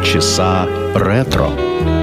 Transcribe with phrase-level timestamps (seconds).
[0.00, 1.99] полчаса ретро.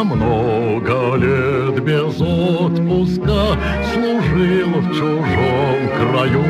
[0.00, 3.54] Я много лет без отпуска
[3.92, 6.44] служил в чужом краю.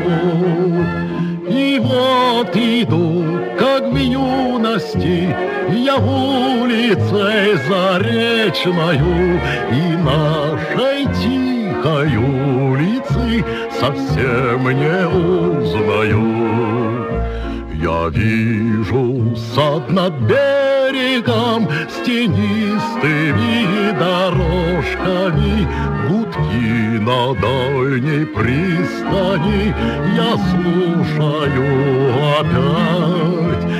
[1.49, 3.25] И вот иду,
[3.59, 5.35] как в юности,
[5.69, 13.43] я улицей заречною, и нашей тихой улицы
[13.77, 16.80] совсем не узнаю.
[17.81, 25.67] Я вижу сад над берегом с тенистыми дорожками,
[26.07, 29.73] Гудки на дальней пристани
[30.15, 31.69] я слушаю
[32.39, 33.70] опять.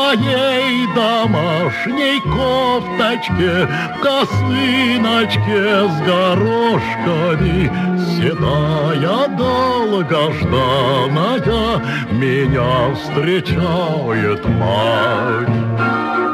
[0.00, 7.70] Своей домашней кофточке, в косыночке с горошками,
[8.16, 16.29] Седая долгожданная меня встречает мать.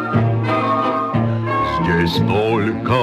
[1.87, 2.99] Здесь только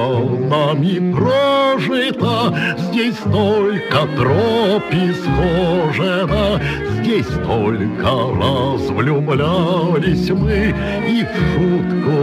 [0.49, 6.61] нами прожито, Здесь только троп исхожено,
[6.99, 8.11] Здесь только
[8.41, 10.75] развлюблялись мы
[11.07, 12.19] И в шутку,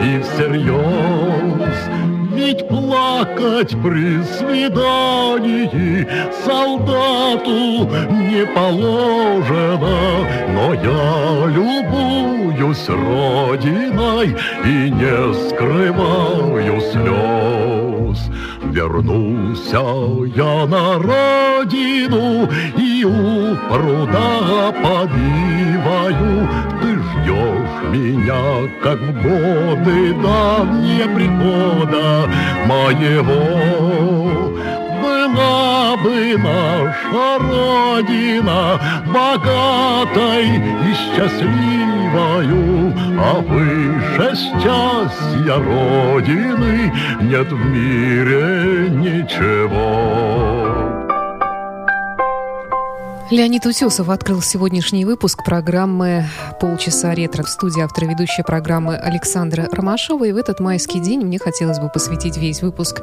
[0.00, 2.15] и всерьез.
[2.36, 6.06] Ведь плакать при свидании
[6.44, 9.96] солдату не положено,
[10.50, 18.30] но я любуюсь родиной и не скрываю слез.
[18.64, 19.80] Вернулся
[20.36, 26.48] я на родину и у пруда побиваю.
[26.82, 26.95] Ты
[27.26, 32.28] ждешь меня, как в годы давние прихода
[32.66, 33.42] моего.
[35.02, 42.64] Была бы наша Родина богатой и счастливою,
[43.18, 46.92] а выше счастья Родины
[47.22, 50.36] нет в мире ничего.
[53.28, 56.26] Леонид Утесов открыл сегодняшний выпуск программы
[56.60, 60.24] «Полчаса ретро» в студии автора ведущей программы Александра Ромашова.
[60.26, 63.02] И в этот майский день мне хотелось бы посвятить весь выпуск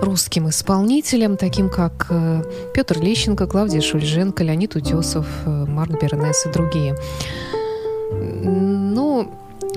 [0.00, 6.48] русским исполнителям, таким как э, Петр Лещенко, Клавдия Шульженко, Леонид Утесов, э, Марк Бернес и
[6.48, 6.96] другие.
[8.12, 9.28] Ну,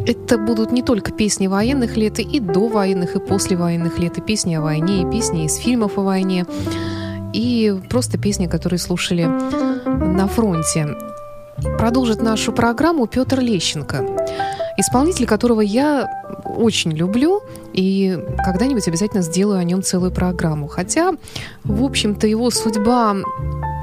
[0.06, 4.22] это будут не только песни военных лет, и до военных, и после военных лет, и
[4.22, 6.46] песни о войне, и песни из фильмов о войне
[7.36, 10.88] и просто песни, которые слушали на фронте.
[11.78, 14.06] Продолжит нашу программу Петр Лещенко,
[14.78, 16.10] исполнитель которого я
[16.46, 17.42] очень люблю
[17.74, 20.68] и когда-нибудь обязательно сделаю о нем целую программу.
[20.68, 21.14] Хотя,
[21.64, 23.16] в общем-то, его судьба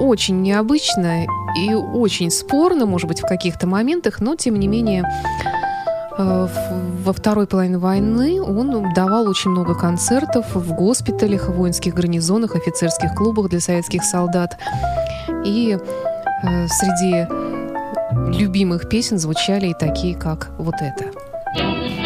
[0.00, 1.26] очень необычная
[1.58, 5.04] и очень спорна, может быть, в каких-то моментах, но, тем не менее,
[6.18, 13.48] во второй половине войны он давал очень много концертов в госпиталях, воинских гарнизонах, офицерских клубах
[13.48, 14.58] для советских солдат.
[15.44, 17.26] И э, среди
[18.38, 21.10] любимых песен звучали и такие, как вот это.
[21.56, 22.01] Эх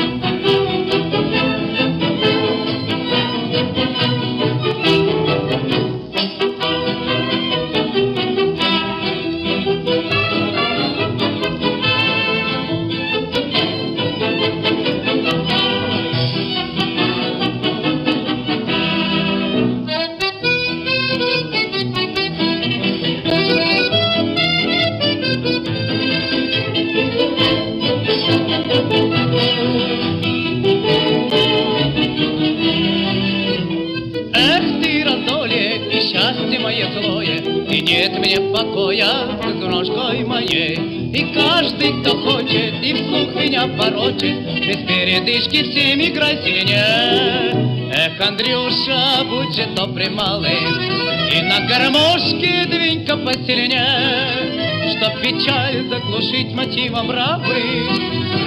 [55.26, 57.56] печаль заглушить мотивом рабы,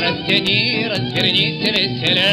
[0.01, 2.23] Растяни, развернись веселе.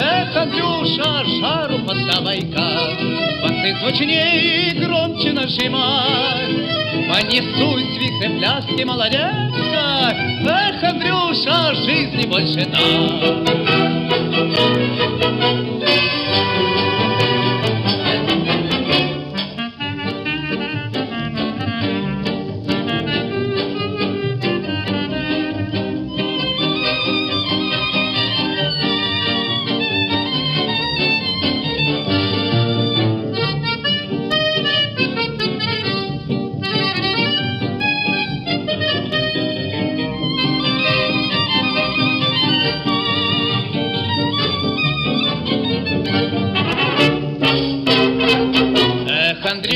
[0.00, 2.96] Эх, Андрюша, жару поддавай-ка,
[3.42, 6.48] Басы звучнее и громче нажимай.
[7.08, 10.16] Понесусь вихрем пляски молодецка,
[10.48, 13.36] Эх, Андрюша, жизни больше так.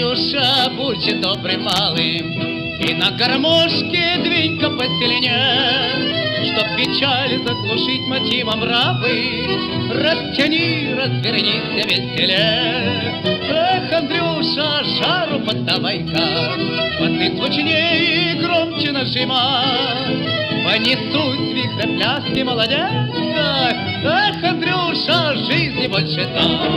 [0.01, 2.17] Андрюша, будь добрый малый,
[2.81, 9.47] И на гармошке двинь-ка посильнее, Чтоб печаль заглушить мотивом рабы,
[9.93, 13.13] Растяни, развернись веселе.
[13.51, 16.57] Эх, Андрюша, жару поддавай-ка,
[16.99, 20.17] Басы звучнее и громче нажимай.
[20.65, 26.71] Понесусь вихрем пляски молодецка, Эх, Андрюша, жизни больше так.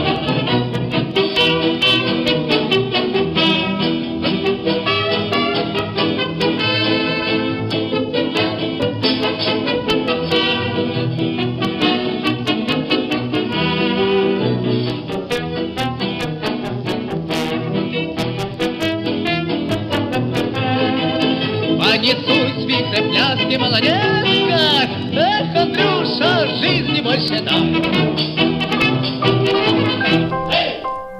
[23.54, 27.82] Пляски молодецка, Эх, Андрюша, жизни больше дай.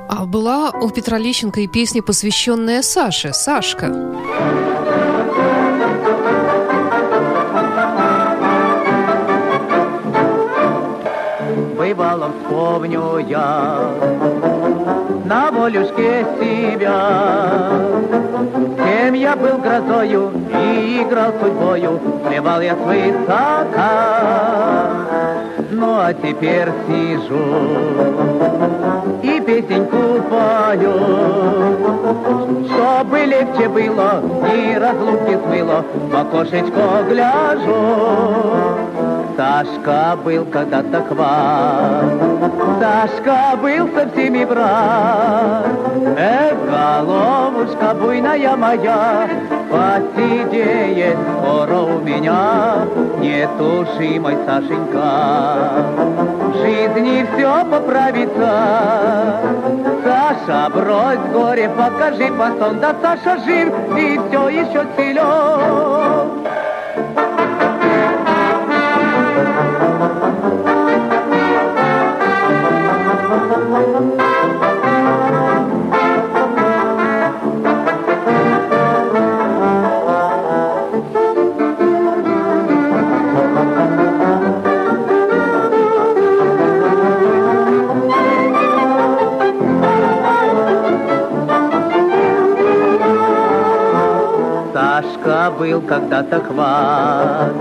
[0.09, 3.89] А была у Петра Лещенко и песня, посвященная Саше, Сашка.
[11.77, 14.54] Бывало, вспомню я
[15.25, 17.71] на волюшке себя.
[18.85, 23.95] Кем я был грозою и играл судьбою, плевал я свысока.
[25.71, 27.45] Ну а теперь сижу
[29.23, 30.95] и песеньку пою,
[32.69, 34.23] чтобы легче было
[34.55, 38.94] и разлуки смыло, в окошечко гляжу.
[39.37, 42.05] Сашка был когда-то хват,
[42.79, 45.67] Сашка был со всеми брат.
[46.17, 49.29] Эх, головушка буйная моя,
[49.71, 52.87] Посидеет скоро у меня,
[53.19, 55.83] Нетушимой Сашенька.
[56.53, 59.41] В жизни все поправится,
[60.05, 66.64] Саша, брось горе, покажи фасон, да Саша жив и все еще силен.
[95.65, 97.53] Был когда-то хват,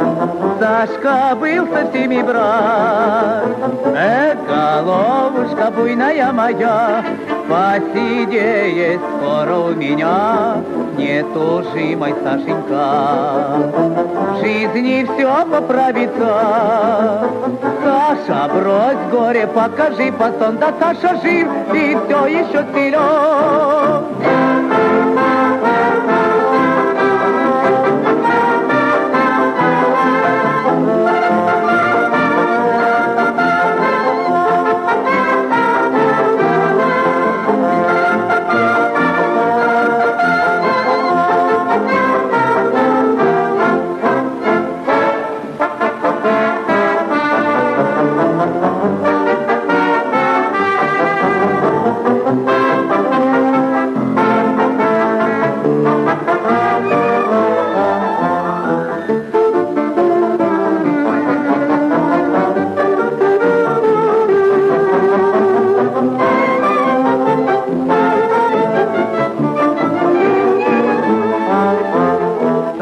[0.60, 3.46] Сашка был со всеми брат.
[3.96, 7.02] Эх, головушка буйная моя,
[7.48, 10.58] Посидеет скоро у меня,
[10.98, 13.72] Нетужимой Сашенька.
[14.32, 16.32] В жизни все поправится,
[17.84, 24.43] Саша, брось горе, покажи фасон, да Саша жив и все еще силен.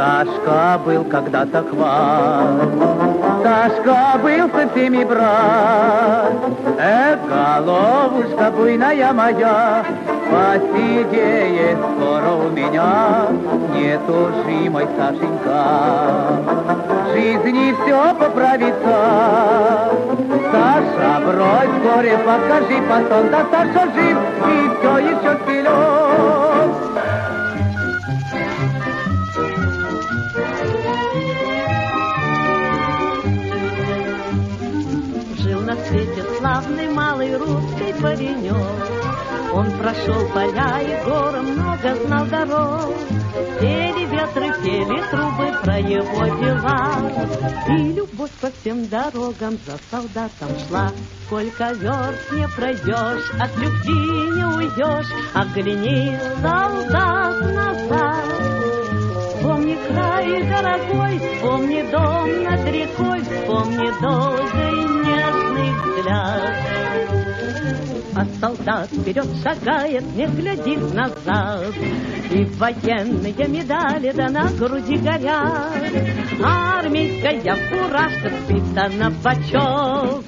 [0.01, 2.69] Сашка был когда-то хват,
[3.43, 6.33] Сашка был со всеми брат.
[6.79, 9.85] Эх, головушка буйная моя,
[10.31, 13.27] посидеет скоро у меня
[13.75, 16.41] нетужимой Сашенька.
[17.05, 18.97] В жизни все поправится.
[20.51, 24.17] Саша, брось горе, покажи потом, да Саша жив
[24.47, 25.30] и все еще
[38.01, 39.01] паренек.
[39.53, 42.95] Он прошел поля и горы, много знал дорог.
[43.59, 47.01] Пели ветры, пели трубы про его дела.
[47.67, 50.91] И любовь по всем дорогам за солдатом шла.
[51.25, 55.11] Сколько верст не пройдешь, от любви не уйдешь.
[55.33, 58.61] Оглянись, солдат, назад.
[59.35, 66.90] Вспомни край дорогой, вспомни дом над рекой, вспомни долгий нежный взгляд.
[68.13, 71.73] А солдат вперед шагает, не глядит назад.
[72.31, 75.71] И военные медали да на груди горят.
[76.43, 80.25] Армейская фуражка спита на бочок.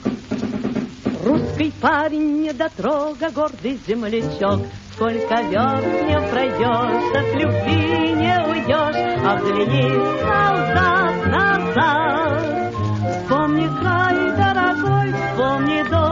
[1.25, 4.62] Русский парень недотрога, гордый землячок.
[4.94, 12.74] Сколько верст не пройдешь, от любви не уйдешь, Оглянись, солдат, назад.
[13.10, 16.03] Вспомни край дорогой, вспомни дом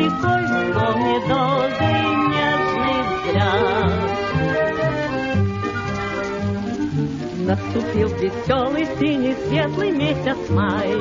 [0.00, 0.40] рекой,
[0.70, 2.00] Вспомни долгий
[2.32, 3.90] нежный взгляд.
[7.46, 10.94] Наступил веселый, синий, светлый месяц май.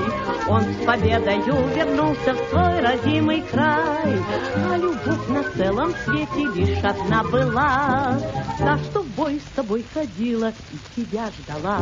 [0.48, 4.24] Он с победою вернулся в свой родимый край.
[4.56, 8.20] А любовь на целом свете лишь одна была.
[8.58, 11.80] Та, что бой с тобой ходила и тебя ждала.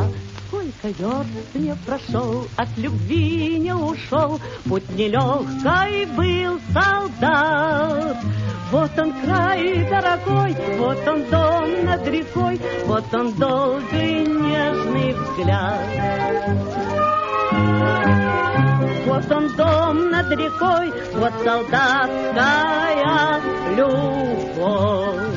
[0.48, 8.16] Сколько верст не прошел, от любви не ушел, Путь нелегкой был солдат.
[8.70, 15.84] Вот он край дорогой, вот он дом над рекой, Вот он долгий нежный взгляд.
[19.04, 23.38] Вот он дом над рекой, вот солдатская
[23.76, 25.27] любовь.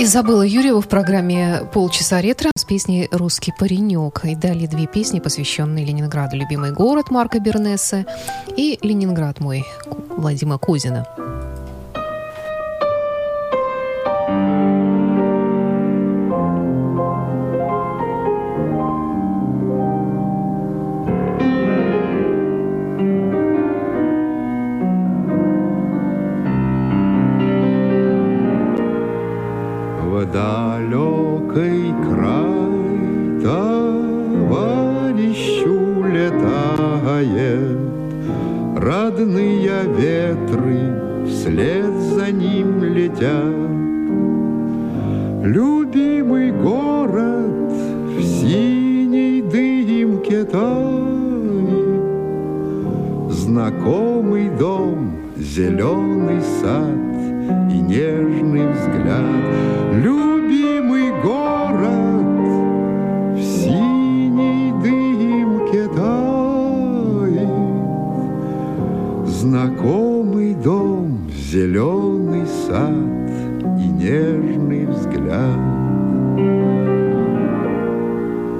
[0.00, 4.24] Изабелла Юрьева в программе «Полчаса ретро» с песней «Русский паренек».
[4.24, 8.06] И далее две песни, посвященные Ленинграду «Любимый город» Марка Бернеса
[8.56, 9.66] и «Ленинград мой»
[10.16, 11.04] Владимира Кузина.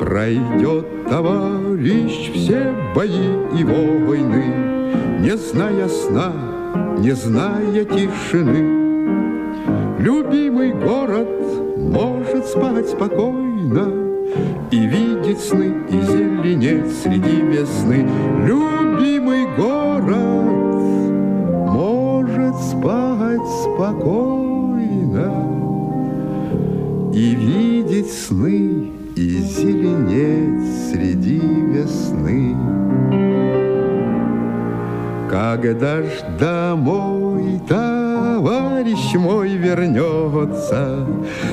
[0.08, 3.28] Пройдет товарищ все бои
[3.60, 4.42] и войны,
[5.20, 6.32] Не зная сна,
[6.96, 9.98] не зная тишины.
[9.98, 11.28] Любимый город
[11.76, 13.92] может спать спокойно
[14.70, 18.08] И видеть сны, и зеленеть среди весны.
[18.46, 20.74] Любимый город
[21.68, 25.34] может спать спокойно
[27.12, 32.54] И видеть сны, и зеленеть среди весны.
[35.28, 36.08] Когда ж
[36.38, 41.04] домой товарищ мой вернется,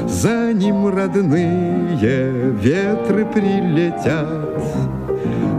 [0.07, 4.63] За ним родные ветры прилетят.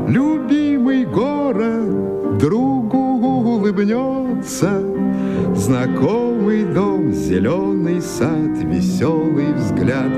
[0.06, 4.80] Любимый город другу улыбнется,
[5.56, 10.12] Знакомый дом, зеленый сад, веселый взгляд.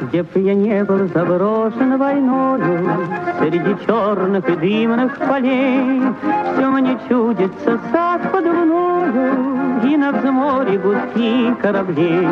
[0.00, 6.00] Где б я не был заброшен войною, Среди черных и дымных полей,
[6.54, 12.26] Все мне чудится сад под луною, И на взморье гудки кораблей.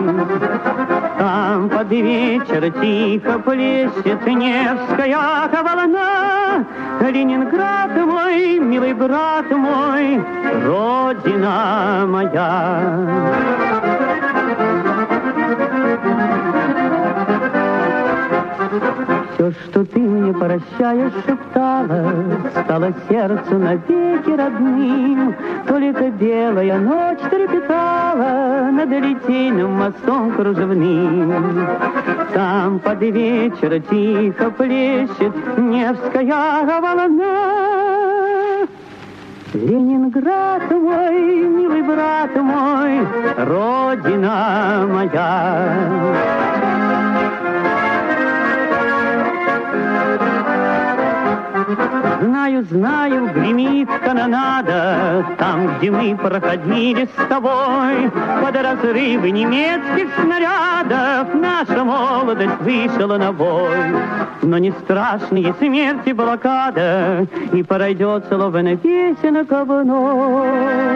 [1.18, 6.64] Там под вечер тихо плещет Невская волна,
[7.02, 10.18] Ленинград мой, милый брат мой,
[10.64, 13.52] Родина моя.
[19.42, 22.14] Все, что ты мне прощаешь, шептала,
[22.62, 25.34] Стало сердцу навеки родным.
[25.66, 31.66] Только белая ночь трепетала Над литейным мостом кружевным.
[32.32, 37.48] Там под вечер тихо плещет Невская волна.
[39.54, 43.06] Ленинград мой, милый брат мой,
[43.38, 46.61] Родина моя.
[52.22, 58.10] Знаю, знаю, гремит канонада, Там, где мы проходили с тобой,
[58.42, 63.76] Под разрывы немецких снарядов Наша молодость вышла на бой.
[64.42, 70.92] Но не страшные смерти блокада, И пройдет словно песенка вновь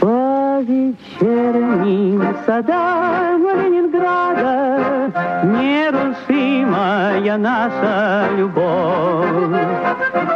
[0.00, 5.12] по вечерним садам Ленинграда
[5.44, 9.60] Нерушимая наша любовь.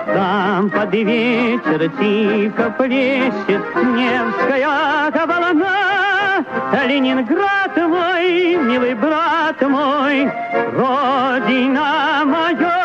[0.06, 6.44] Там под вечер тихо плещет Невская волна.
[6.86, 10.30] Ленинград мой, милый брат мой,
[10.76, 12.84] Родина моя.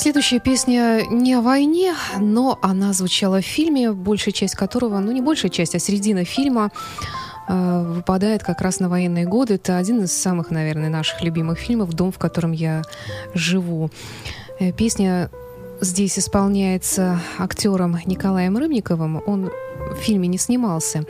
[0.00, 5.20] Следующая песня не о войне, но она звучала в фильме, большая часть которого, ну не
[5.20, 6.70] большая часть, а середина фильма
[7.46, 9.56] э, выпадает как раз на военные годы.
[9.56, 12.80] Это один из самых, наверное, наших любимых фильмов «Дом, в котором я
[13.34, 13.90] живу».
[14.58, 15.30] Э, Песня
[15.82, 19.22] здесь исполняется актером Николаем Рыбниковым.
[19.26, 19.50] Он
[19.92, 21.04] в фильме не снимался.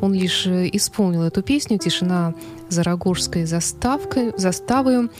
[0.00, 2.32] Он лишь э, исполнил эту песню «Тишина
[2.68, 5.10] за Рогожской заставкой, заставою».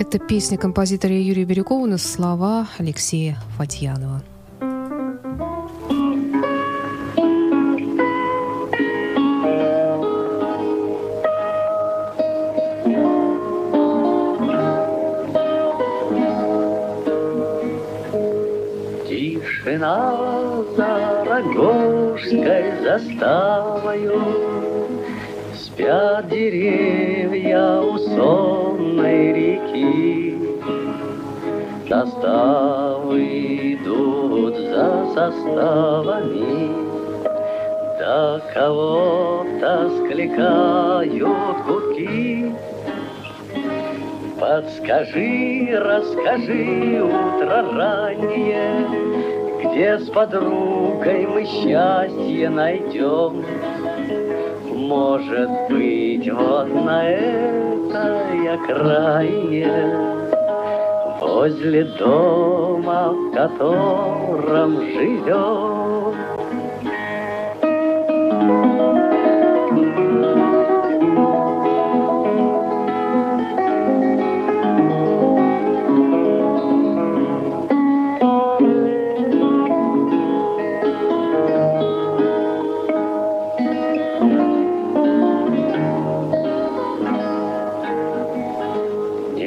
[0.00, 4.22] Это песня композитора Юрия Бирюкова на слова Алексея Фатьянова.
[19.08, 24.22] Тишина за Рогожской заставою,
[25.56, 29.37] Спят деревья у сонной.
[31.88, 36.70] Составы идут за составами,
[37.98, 42.54] Да кого-то скликают гудки.
[44.38, 48.86] Подскажи, расскажи, утро раннее,
[49.64, 53.46] Где с подругой мы счастье найдем.
[54.76, 60.17] Может быть, вот на этой окраине,
[61.28, 65.77] Возле дома, в котором живем.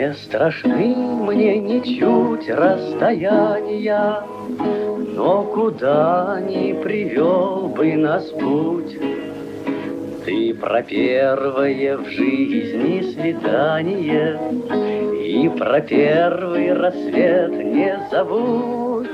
[0.01, 4.23] Не страшны мне ничуть расстояния,
[5.15, 8.97] Но куда ни привел бы нас путь.
[10.25, 14.39] Ты про первое в жизни свидание
[15.23, 19.07] И про первый рассвет не забудь.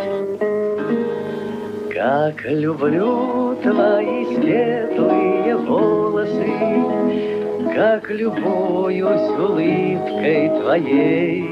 [1.94, 7.37] Как люблю твои светлые волосы,
[7.78, 11.48] Как любуюсь улыбкой твоей.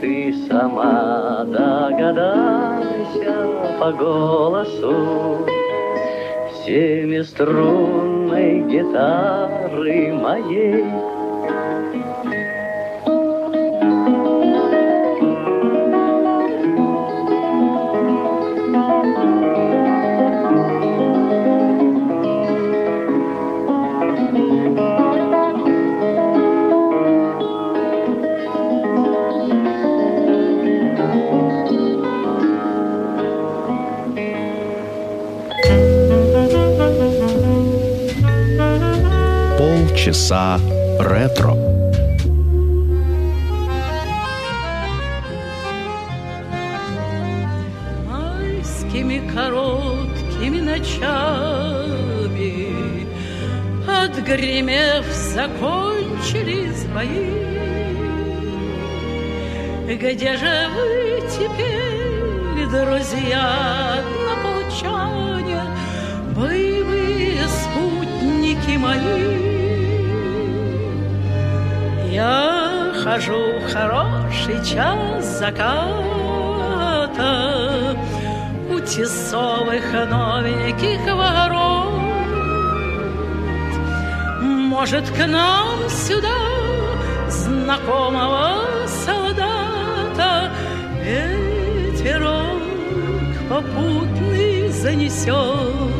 [0.00, 3.34] Ты сама догадайся
[3.80, 5.44] по голосу,
[6.64, 10.84] семиструнной гитары моей.
[40.26, 40.58] Полчаса
[40.98, 41.54] ретро.
[48.08, 51.86] майскими короткими ночами
[53.86, 57.44] Отгремев, закончились бои.
[59.86, 65.62] Где же вы теперь, друзья, однополчане,
[66.34, 69.45] Боевые спутники мои?
[72.16, 75.64] Я хожу в хороший час заката
[78.72, 81.92] У тесовых новеньких ворот.
[84.40, 86.40] Может, к нам сюда
[87.28, 88.64] знакомого
[89.04, 90.50] солдата
[91.04, 92.62] Ветерок
[93.50, 95.95] попутный занесет.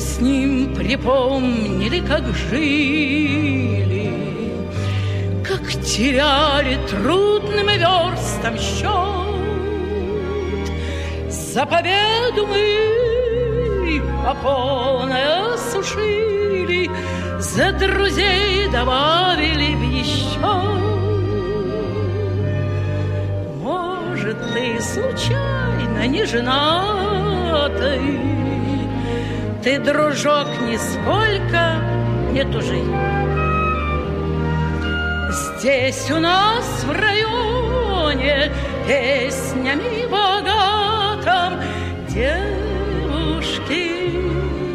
[0.00, 4.10] С ним припомнили, как жили,
[5.46, 9.20] Как теряли трудным верстом счет.
[11.28, 16.90] За победу мы по полной осушили,
[17.38, 20.38] За друзей добавили в еще.
[23.62, 28.00] Может, ты случайно не женатый,
[29.62, 31.82] Ты, дружок, нисколько
[32.32, 32.82] не тужи.
[35.58, 38.50] Здесь у нас в районе
[38.88, 41.60] песнями богатым
[42.08, 43.60] Девушки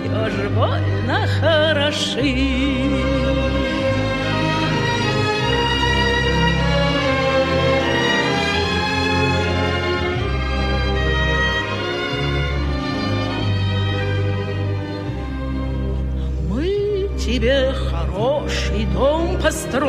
[0.06, 3.25] уж больно хороши.
[17.36, 19.84] Тебе хороший дом построим,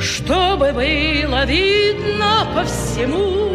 [0.00, 3.50] чтобы было видно по всему.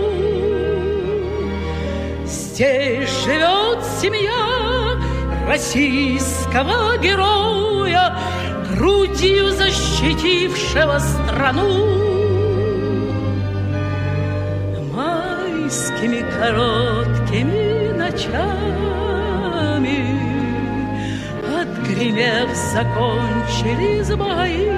[2.23, 5.01] Здесь живет семья
[5.47, 8.15] российского героя,
[8.75, 11.97] грудью защитившего страну.
[14.93, 19.26] Майскими короткими ночами
[21.87, 24.69] Отгремев, закончились бои.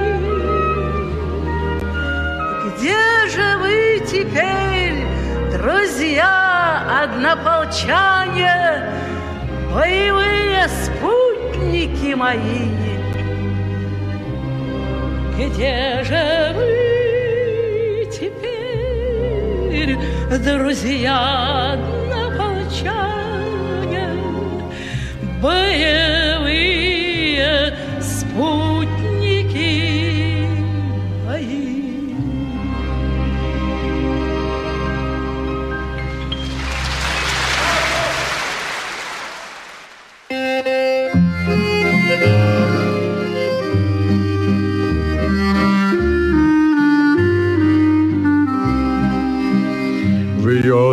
[2.65, 5.07] Где же вы теперь,
[5.51, 8.83] друзья, однополчане,
[9.73, 12.69] Боевые спутники мои?
[15.35, 19.97] Где же вы теперь,
[20.43, 22.99] друзья, однополчане,
[25.41, 26.38] Боевые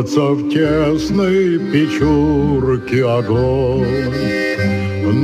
[0.07, 4.14] Вьется в тесной печурке огонь,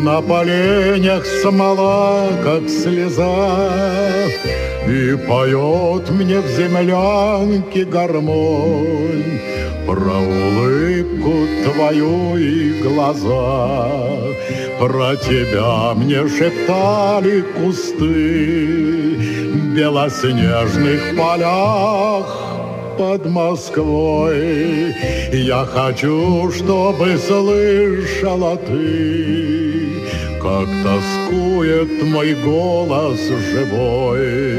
[0.02, 4.26] На поленях смола, как слеза,
[4.88, 9.40] И поет мне в землянке гармонь
[9.86, 13.88] Про улыбку твою и глаза.
[14.80, 19.16] Про тебя мне шептали кусты
[19.52, 22.51] В белоснежных полях
[22.96, 24.94] под Москвой.
[25.32, 30.02] Я хочу, чтобы слышала ты,
[30.40, 34.52] Как тоскует мой голос живой.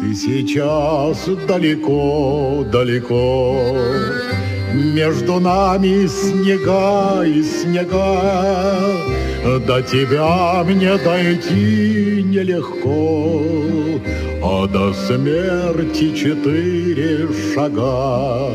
[0.00, 3.74] Ты сейчас далеко, далеко,
[4.72, 8.80] Между нами снега и снега,
[9.66, 13.42] До тебя мне дойти нелегко,
[14.42, 18.50] А до смерти четыре шага.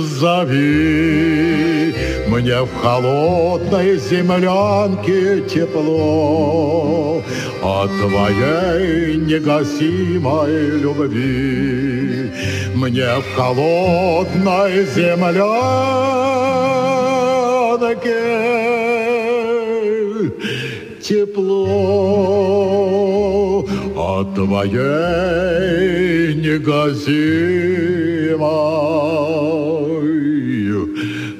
[0.00, 1.94] Зови
[2.28, 7.22] мне в холодной землянке тепло
[7.62, 12.30] От твоей негасимой любви.
[12.74, 16.12] Мне в холодной землянке
[21.02, 23.01] тепло
[24.20, 24.74] от твоей
[26.34, 27.22] негасимой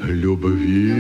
[0.04, 0.92] любви.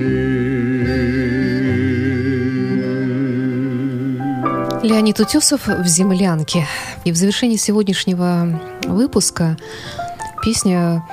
[4.82, 6.66] Леонид Утесов в «Землянке».
[7.04, 9.56] И в завершении сегодняшнего выпуска
[10.42, 11.04] песня,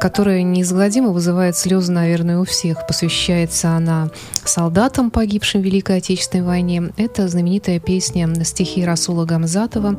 [0.00, 2.86] которая неизгладимо вызывает слезы, наверное, у всех.
[2.86, 4.10] Посвящается она
[4.44, 6.90] солдатам, погибшим в Великой Отечественной войне.
[6.96, 9.98] Это знаменитая песня стихи Расула Гамзатова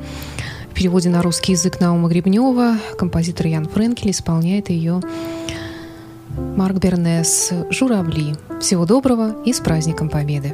[0.72, 2.78] в переводе на русский язык Наума Гребнева.
[2.98, 5.02] Композитор Ян Френкель исполняет ее
[6.38, 8.36] Марк Бернес «Журавли».
[8.62, 10.54] Всего доброго и с праздником Победы!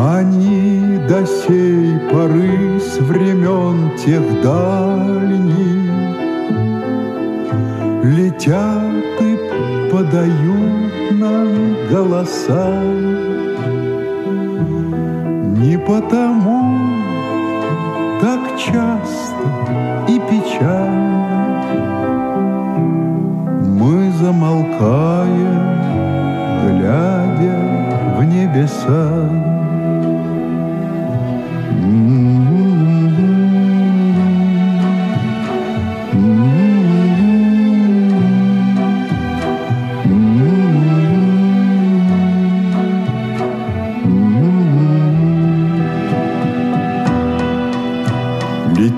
[0.00, 5.90] они до сей поры с времен тех дальних
[8.02, 11.48] Летят и подают нам
[11.90, 12.82] голоса
[15.58, 16.78] Не потому
[18.22, 19.44] так часто
[20.08, 21.20] и печально
[23.60, 25.60] Мы замолкаем,
[26.66, 29.59] глядя в небеса.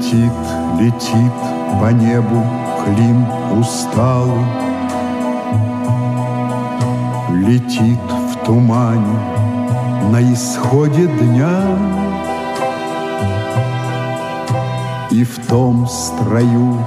[0.03, 0.33] Летит,
[0.81, 1.33] летит
[1.81, 2.45] по небу
[2.85, 3.25] Клим
[3.57, 4.45] усталый,
[7.31, 9.17] Летит в тумане
[10.11, 11.79] на исходе дня.
[15.13, 16.79] И в том строю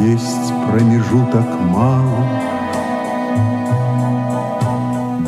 [0.00, 2.26] есть промежуток мало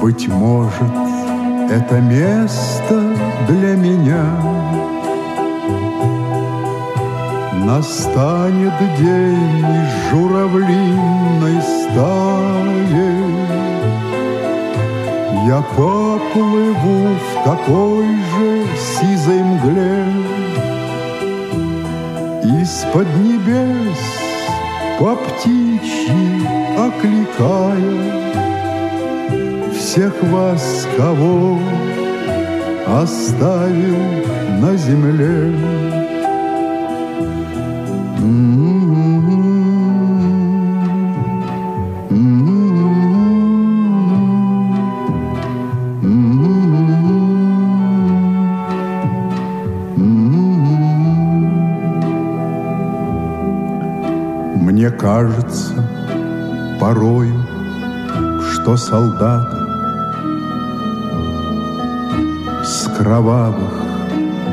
[0.03, 0.93] Быть может,
[1.71, 3.17] это место
[3.49, 4.94] для меня
[7.65, 9.65] Настанет день
[10.11, 13.15] журавлиной стаи
[15.47, 20.05] Я поплыву в такой же сизой мгле
[22.61, 24.03] Из-под небес
[24.99, 26.47] по птичьи
[26.77, 28.25] окликая
[29.73, 31.59] Всех вас, кого
[32.87, 33.97] оставил
[34.61, 36.04] на земле.
[54.85, 55.73] Мне кажется
[56.79, 57.43] порою,
[58.53, 59.51] что солдат
[62.63, 63.73] с кровавых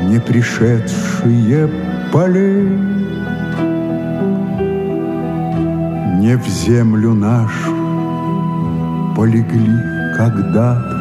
[0.04, 1.68] не пришедшие
[2.10, 2.66] полей
[6.18, 7.76] не в землю нашу
[9.14, 9.82] полегли
[10.16, 10.96] когда-то,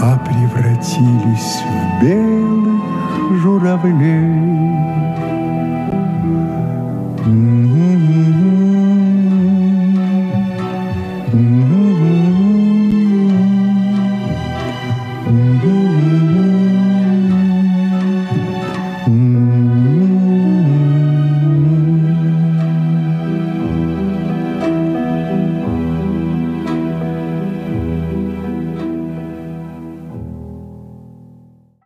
[0.00, 4.49] а превратились в белых журавлей.